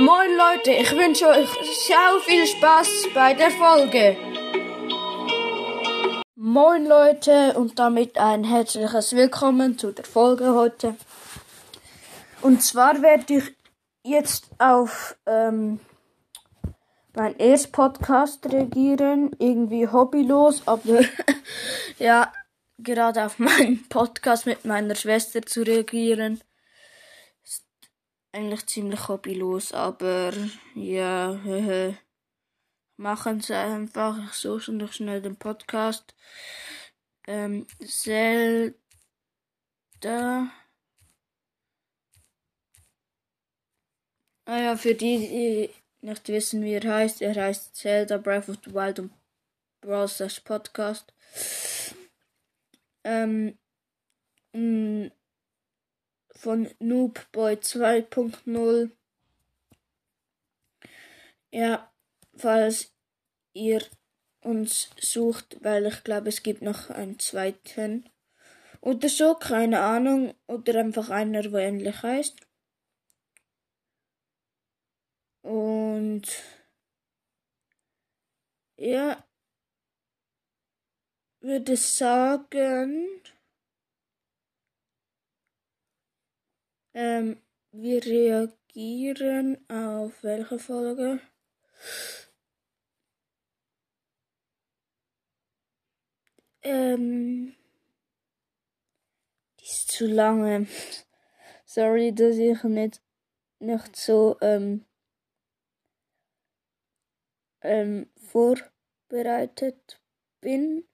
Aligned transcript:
Moin 0.00 0.30
Leute, 0.34 0.70
ich 0.70 0.90
wünsche 0.96 1.28
euch 1.28 1.50
sehr 1.86 2.20
viel 2.24 2.46
Spaß 2.46 3.08
bei 3.12 3.34
der 3.34 3.50
Folge. 3.50 4.16
Moin 6.36 6.86
Leute 6.86 7.52
und 7.58 7.78
damit 7.78 8.16
ein 8.16 8.44
herzliches 8.44 9.14
Willkommen 9.14 9.76
zu 9.76 9.92
der 9.92 10.06
Folge 10.06 10.54
heute. 10.54 10.96
Und 12.40 12.62
zwar 12.62 13.02
werde 13.02 13.34
ich 13.34 13.54
jetzt 14.02 14.48
auf 14.58 15.18
ähm, 15.26 15.80
mein 17.12 17.36
erst 17.36 17.70
Podcast 17.72 18.50
reagieren, 18.50 19.36
irgendwie 19.38 19.86
hobbylos, 19.86 20.62
aber 20.64 21.00
ja, 21.98 22.32
gerade 22.78 23.26
auf 23.26 23.38
meinen 23.38 23.86
Podcast 23.90 24.46
mit 24.46 24.64
meiner 24.64 24.94
Schwester 24.94 25.42
zu 25.42 25.60
reagieren 25.60 26.40
eigentlich 28.32 28.66
ziemlich 28.66 29.08
hobbylos, 29.08 29.72
aber 29.72 30.32
ja, 30.74 31.40
machen 32.96 33.40
sie 33.40 33.56
einfach. 33.56 34.18
Ich 34.30 34.34
suche 34.34 34.72
noch 34.72 34.92
schnell 34.92 35.22
den 35.22 35.36
Podcast. 35.36 36.14
Ähm, 37.26 37.66
Zelda. 37.84 38.74
Ah 44.44 44.58
ja, 44.58 44.76
für 44.76 44.94
die, 44.94 45.18
die 45.18 45.70
nicht 46.02 46.28
wissen, 46.28 46.62
wie 46.62 46.74
er 46.74 46.92
heißt, 46.92 47.22
er 47.22 47.34
heißt 47.34 47.76
Zelda 47.76 48.18
Breath 48.18 48.48
of 48.48 48.56
the 48.64 48.74
Wild 48.74 48.98
und 48.98 49.12
Brawl 49.80 50.08
Stars 50.08 50.40
Podcast. 50.40 51.12
Ähm, 53.04 53.58
von 56.40 56.70
Noobboy 56.78 57.56
2.0. 57.56 58.90
Ja, 61.52 61.92
falls 62.34 62.94
ihr 63.52 63.82
uns 64.40 64.88
sucht, 64.98 65.58
weil 65.60 65.84
ich 65.86 66.02
glaube, 66.02 66.30
es 66.30 66.42
gibt 66.42 66.62
noch 66.62 66.88
einen 66.88 67.18
zweiten. 67.18 68.08
Oder 68.80 69.10
so, 69.10 69.34
keine 69.34 69.80
Ahnung. 69.80 70.34
Oder 70.46 70.80
einfach 70.80 71.10
einer, 71.10 71.42
der 71.42 71.60
ähnlich 71.60 72.02
heißt. 72.02 72.36
Und 75.42 76.26
ja, 78.78 79.22
würde 81.40 81.76
sagen, 81.76 83.20
Ähm, 86.94 87.40
wir 87.72 88.04
reagieren 88.04 89.58
auf 89.70 90.22
welche 90.22 90.58
Folge? 90.58 91.20
Ähm, 96.62 97.54
die 99.60 99.64
ist 99.64 99.90
zu 99.90 100.06
lange. 100.06 100.66
Sorry, 101.64 102.12
dass 102.14 102.36
ich 102.36 102.62
nicht, 102.64 103.00
nicht 103.60 103.96
so 103.96 104.36
ähm, 104.40 104.84
ähm, 107.62 108.10
vorbereitet 108.16 110.00
bin. 110.40 110.84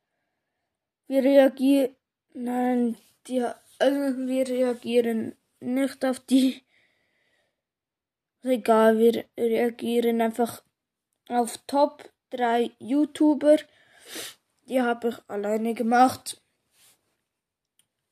Wir 1.08 1.22
reagieren, 1.24 1.96
nein, 2.34 2.96
die, 3.26 3.42
also 3.78 4.18
wir 4.26 4.48
reagieren 4.48 5.36
nicht 5.66 6.04
auf 6.04 6.20
die. 6.20 6.62
Egal, 8.42 8.98
wir 8.98 9.24
reagieren 9.36 10.20
einfach 10.20 10.62
auf 11.28 11.58
Top 11.66 12.08
3 12.30 12.70
YouTuber. 12.78 13.58
Die 14.62 14.80
habe 14.80 15.08
ich 15.08 15.16
alleine 15.28 15.74
gemacht. 15.74 16.40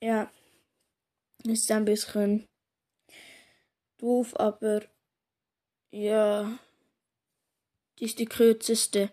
Ja, 0.01 0.31
ist 1.45 1.71
ein 1.71 1.85
bisschen 1.85 2.49
doof, 3.99 4.35
aber 4.39 4.83
ja, 5.91 6.59
die 7.99 8.05
ist 8.05 8.19
die 8.19 8.27
kürzeste. 8.27 9.13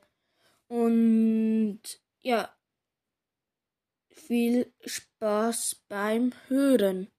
Und 0.67 1.81
ja, 2.21 2.55
viel 4.09 4.73
Spaß 4.85 5.83
beim 5.87 6.33
Hören. 6.47 7.11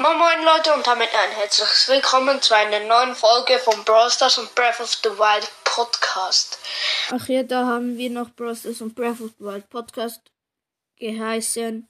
Moin 0.00 0.16
Moin 0.16 0.44
Leute 0.44 0.72
und 0.74 0.86
damit 0.86 1.08
ein 1.12 1.32
herzliches 1.32 1.88
Willkommen 1.88 2.40
zu 2.40 2.54
einer 2.54 2.78
neuen 2.78 3.16
Folge 3.16 3.58
von 3.58 3.82
Brawl 3.82 4.08
Stars 4.08 4.38
und 4.38 4.54
Breath 4.54 4.78
of 4.78 4.94
the 5.02 5.10
Wild 5.10 5.50
Podcast. 5.64 6.60
Ach 7.10 7.26
ja, 7.26 7.42
da 7.42 7.66
haben 7.66 7.98
wir 7.98 8.08
noch 8.08 8.30
Brawl 8.30 8.54
Stars 8.54 8.80
und 8.80 8.94
Breath 8.94 9.20
of 9.20 9.32
the 9.40 9.44
Wild 9.44 9.68
Podcast 9.68 10.20
geheißen. 11.00 11.88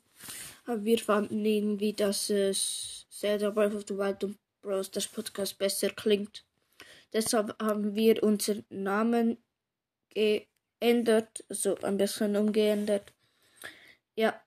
Aber 0.64 0.82
wir 0.84 0.98
fanden 0.98 1.44
irgendwie, 1.44 1.92
dass 1.92 2.30
es 2.30 3.04
Zelda 3.10 3.50
Breath 3.50 3.74
of 3.74 3.84
the 3.86 3.98
Wild 3.98 4.24
und 4.24 4.38
Brawl 4.62 4.84
Stars 4.84 5.08
Podcast 5.08 5.58
besser 5.58 5.90
klingt. 5.90 6.44
Deshalb 7.12 7.60
haben 7.60 7.94
wir 7.94 8.22
unseren 8.22 8.64
Namen 8.70 9.36
geändert, 10.14 11.44
also 11.50 11.76
ein 11.82 11.98
bisschen 11.98 12.36
umgeändert. 12.36 13.12
Ja. 14.14 14.40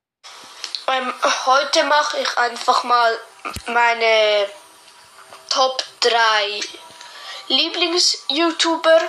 Ähm, 0.88 1.14
heute 1.46 1.84
mache 1.84 2.18
ich 2.18 2.38
einfach 2.38 2.84
mal 2.84 3.20
meine 3.68 4.50
Top 5.50 5.84
3 6.02 6.62
Lieblings-YouTuber. 7.48 9.02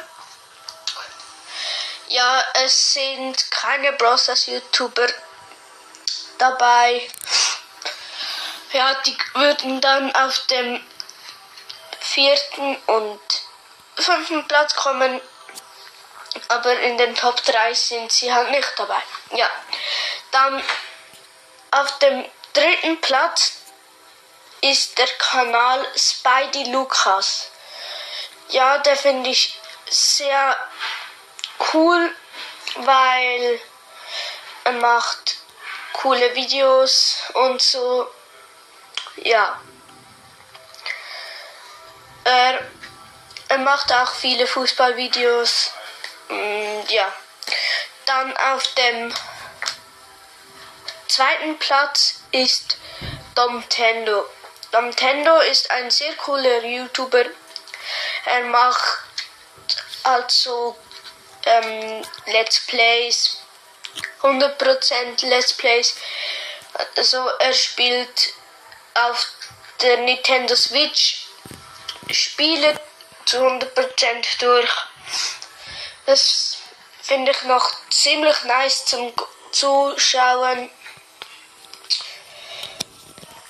Ja, 2.09 2.45
es 2.65 2.95
sind 2.95 3.51
keine 3.51 3.93
Browsers 3.93 4.47
YouTuber 4.47 5.07
dabei. 6.39 7.09
Ja, 8.73 8.95
die 9.07 9.17
würden 9.35 9.81
dann 9.81 10.15
auf 10.15 10.39
dem 10.47 10.85
vierten 12.01 12.77
und 12.87 13.21
fünften 13.97 14.47
Platz 14.49 14.75
kommen. 14.75 15.21
Aber 16.49 16.79
in 16.81 16.99
den 16.99 17.15
Top 17.15 17.43
3 17.45 17.75
sind 17.75 18.11
sie 18.11 18.33
halt 18.33 18.51
nicht 18.51 18.73
dabei. 18.77 19.03
Ja, 19.31 19.49
dann 20.31 20.63
auf 21.71 21.99
dem 21.99 22.25
dritten 22.53 23.01
Platz 23.01 23.62
ist 24.63 24.97
der 24.97 25.09
Kanal 25.19 25.87
Spidey 25.97 26.71
Lucas. 26.71 27.51
Ja, 28.49 28.79
der 28.79 28.97
finde 28.97 29.31
ich 29.31 29.59
sehr 29.91 30.57
cool, 31.73 32.15
weil 32.77 33.61
er 34.65 34.73
macht 34.73 35.37
coole 35.93 36.35
Videos 36.35 37.23
und 37.35 37.61
so. 37.61 38.09
Ja. 39.17 39.61
Er, 42.25 42.63
er 43.49 43.59
macht 43.59 43.93
auch 43.93 44.15
viele 44.15 44.47
Fußballvideos. 44.47 45.73
Mm, 46.29 46.81
ja. 46.89 47.13
Dann 48.07 48.37
auf 48.37 48.63
dem 48.75 49.13
zweiten 51.09 51.59
Platz 51.59 52.21
ist 52.31 52.77
Domtendo. 53.35 54.25
Nintendo 54.81 55.39
ist 55.41 55.71
ein 55.71 55.91
sehr 55.91 56.15
cooler 56.15 56.65
YouTuber. 56.65 57.25
Er 58.25 58.45
macht 58.47 59.03
also 60.03 60.77
ähm, 61.45 62.03
Let's 62.27 62.61
Plays, 62.61 63.39
100% 64.23 65.27
Let's 65.27 65.53
Plays. 65.53 65.95
Also 66.97 67.29
er 67.39 67.53
spielt 67.53 68.35
auf 68.95 69.27
der 69.81 69.99
Nintendo 69.99 70.57
Switch 70.57 71.27
Spiele 72.11 72.81
zu 73.27 73.39
100% 73.39 74.39
durch. 74.41 74.71
Das 76.07 76.59
finde 77.03 77.33
ich 77.33 77.43
noch 77.43 77.71
ziemlich 77.91 78.43
nice 78.45 78.87
zum 78.87 79.13
Zuschauen. 79.51 80.71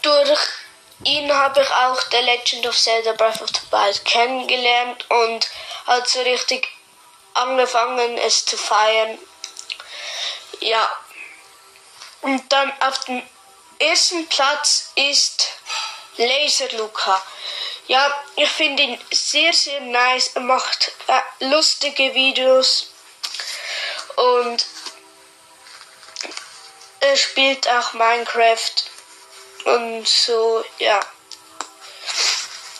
Durch 0.02 0.40
ihn 1.04 1.32
habe 1.32 1.62
ich 1.62 1.70
auch 1.70 2.00
The 2.10 2.18
Legend 2.18 2.66
of 2.66 2.78
Zelda 2.78 3.12
Breath 3.12 3.40
of 3.42 3.50
the 3.50 3.72
Wild 3.72 4.04
kennengelernt 4.04 5.10
und 5.10 5.48
halt 5.86 6.08
so 6.08 6.20
richtig 6.22 6.68
angefangen 7.34 8.18
es 8.18 8.44
zu 8.44 8.56
feiern. 8.56 9.18
Ja. 10.60 10.88
Und 12.20 12.52
dann 12.52 12.72
auf 12.80 13.00
dem 13.04 13.22
ersten 13.78 14.26
Platz 14.28 14.92
ist 14.94 15.48
Laser 16.16 16.68
Luca. 16.72 17.20
Ja, 17.88 18.12
ich 18.36 18.48
finde 18.48 18.84
ihn 18.84 19.00
sehr, 19.12 19.52
sehr 19.52 19.80
nice. 19.80 20.30
Er 20.34 20.42
macht 20.42 20.92
äh, 21.08 21.46
lustige 21.46 22.14
Videos 22.14 22.92
und 24.14 24.64
er 27.00 27.16
spielt 27.16 27.68
auch 27.68 27.92
Minecraft 27.94 28.91
und 29.64 30.06
so, 30.06 30.64
ja. 30.78 31.00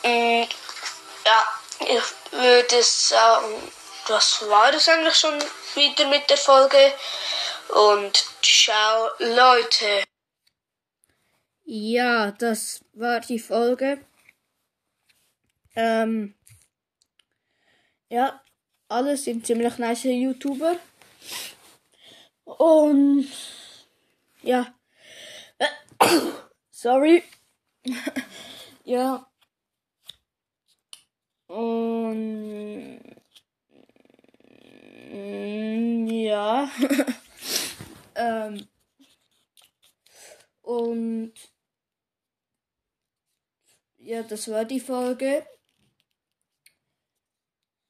Und, 0.03 0.49
ja. 1.25 1.45
ich 1.81 2.33
würde 2.33 2.83
sagen, 2.83 3.73
das 4.09 4.49
war 4.49 4.73
es 4.75 4.89
eigentlich 4.89 5.15
schon 5.15 5.39
wieder 5.75 6.09
mit 6.09 6.29
der 6.29 6.37
Folge. 6.37 6.93
Und 7.69 8.25
ciao, 8.43 9.11
Leute. 9.19 10.05
Ja, 11.65 12.33
das 12.33 12.85
war 12.93 13.21
die 13.21 13.39
Folge. 13.39 14.05
Ähm, 15.75 16.35
ja, 18.09 18.43
alle 18.89 19.17
sind 19.17 19.47
ziemlich 19.47 19.79
nice 19.79 20.05
YouTuber. 20.05 20.77
Und 22.45 23.29
ja, 24.43 24.75
sorry. 26.83 27.23
ja. 28.85 29.25
Und 31.47 33.01
ja. 36.11 36.71
ähm, 38.17 38.69
und 40.63 41.33
ja, 43.99 44.23
das 44.25 44.51
war 44.51 44.65
die 44.65 44.81
Folge. 44.81 45.47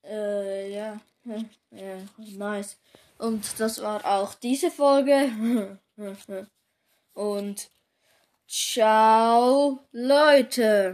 Äh, 0.05 0.75
ja. 0.75 1.01
Ja, 1.71 1.97
nice. 2.19 2.77
Und 3.17 3.59
das 3.59 3.81
war 3.81 4.05
auch 4.05 4.35
diese 4.35 4.71
Folge. 4.71 5.79
Und 7.15 7.71
ciao, 8.53 9.89
Leute. 9.93 10.91